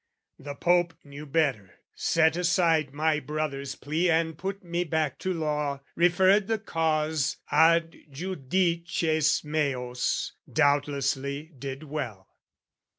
[0.39, 5.81] The Pope Knew better, set aside my brother's plea And put me back to law,
[5.95, 12.27] referred the cause Ad judices meos, doubtlessly did well.